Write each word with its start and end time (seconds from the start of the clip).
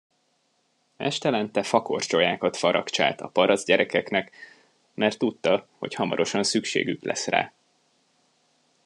Estelente 0.97 1.63
fakorcsolyákat 1.63 2.55
faragcsált 2.57 3.21
a 3.21 3.27
parasztgyerekeknek, 3.27 4.35
mert 4.93 5.17
tudta, 5.17 5.67
hogy 5.77 5.93
hamarosan 5.93 6.43
szükségük 6.43 7.03
lesz 7.03 7.27
rá. 7.27 7.51